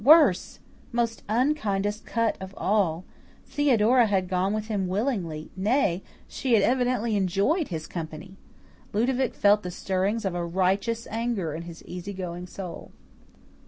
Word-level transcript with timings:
Worse 0.03 0.57
most 0.91 1.21
unkindest 1.29 2.07
cut 2.07 2.35
of 2.41 2.55
all 2.57 3.05
Theodora 3.45 4.07
had 4.07 4.27
gone 4.29 4.51
with 4.51 4.65
him 4.67 4.87
willingly; 4.87 5.51
nay, 5.55 6.01
she 6.27 6.55
had 6.55 6.63
evidently 6.63 7.15
enjoyed 7.15 7.67
his 7.67 7.85
company. 7.85 8.35
Ludovic 8.93 9.35
felt 9.35 9.61
the 9.61 9.69
stirring 9.69 10.15
of 10.25 10.33
a 10.33 10.43
righteous 10.43 11.05
anger 11.11 11.53
in 11.53 11.61
his 11.61 11.83
easy 11.83 12.13
going 12.13 12.47
soul. 12.47 12.89